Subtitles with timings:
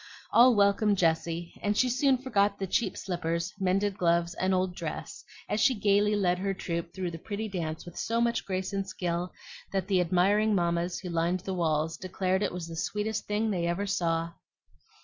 [0.31, 5.23] All welcomed Jessie, and she soon forgot the cheap slippers, mended gloves, and old dress,
[5.47, 8.87] as she gayly led her troop through the pretty dance with so much grace and
[8.89, 9.31] skill
[9.71, 13.67] that the admiring mammas who lined the walls declared it was the sweetest thing they
[13.67, 14.31] ever saw.